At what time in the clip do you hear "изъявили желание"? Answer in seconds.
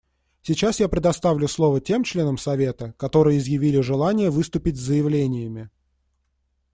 3.37-4.31